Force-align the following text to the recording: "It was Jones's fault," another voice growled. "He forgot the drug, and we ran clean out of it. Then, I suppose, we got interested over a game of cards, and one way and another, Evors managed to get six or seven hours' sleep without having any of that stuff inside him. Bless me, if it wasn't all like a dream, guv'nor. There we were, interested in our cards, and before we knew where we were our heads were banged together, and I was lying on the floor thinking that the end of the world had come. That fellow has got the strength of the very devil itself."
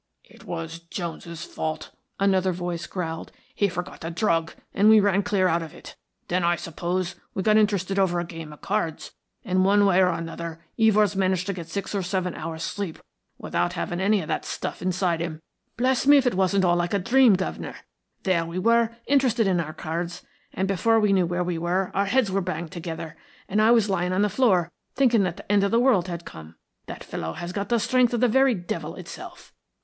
"It 0.23 0.45
was 0.45 0.79
Jones's 0.79 1.45
fault," 1.45 1.91
another 2.19 2.51
voice 2.53 2.87
growled. 2.87 3.31
"He 3.53 3.69
forgot 3.69 4.01
the 4.01 4.09
drug, 4.09 4.53
and 4.73 4.89
we 4.89 4.99
ran 4.99 5.21
clean 5.21 5.43
out 5.43 5.61
of 5.61 5.75
it. 5.75 5.95
Then, 6.27 6.43
I 6.43 6.55
suppose, 6.55 7.13
we 7.35 7.43
got 7.43 7.55
interested 7.55 7.99
over 7.99 8.19
a 8.19 8.23
game 8.25 8.51
of 8.51 8.61
cards, 8.61 9.11
and 9.45 9.63
one 9.63 9.85
way 9.85 10.01
and 10.01 10.15
another, 10.17 10.59
Evors 10.79 11.15
managed 11.15 11.45
to 11.45 11.53
get 11.53 11.69
six 11.69 11.93
or 11.93 12.01
seven 12.01 12.33
hours' 12.33 12.63
sleep 12.63 12.97
without 13.37 13.73
having 13.73 14.01
any 14.01 14.21
of 14.23 14.27
that 14.27 14.43
stuff 14.43 14.81
inside 14.81 15.19
him. 15.19 15.39
Bless 15.77 16.07
me, 16.07 16.17
if 16.17 16.25
it 16.25 16.33
wasn't 16.33 16.65
all 16.65 16.75
like 16.75 16.95
a 16.95 16.97
dream, 16.97 17.35
guv'nor. 17.35 17.75
There 18.23 18.43
we 18.47 18.57
were, 18.57 18.89
interested 19.05 19.45
in 19.45 19.59
our 19.59 19.71
cards, 19.71 20.23
and 20.51 20.67
before 20.67 20.99
we 20.99 21.13
knew 21.13 21.27
where 21.27 21.43
we 21.43 21.59
were 21.59 21.91
our 21.93 22.05
heads 22.07 22.31
were 22.31 22.41
banged 22.41 22.71
together, 22.71 23.17
and 23.47 23.61
I 23.61 23.69
was 23.69 23.87
lying 23.87 24.13
on 24.13 24.23
the 24.23 24.29
floor 24.29 24.71
thinking 24.95 25.21
that 25.25 25.37
the 25.37 25.51
end 25.51 25.63
of 25.63 25.69
the 25.69 25.79
world 25.79 26.07
had 26.07 26.25
come. 26.25 26.55
That 26.87 27.03
fellow 27.03 27.33
has 27.33 27.53
got 27.53 27.69
the 27.69 27.79
strength 27.79 28.15
of 28.15 28.21
the 28.21 28.27
very 28.27 28.55
devil 28.55 28.95
itself." 28.95 29.53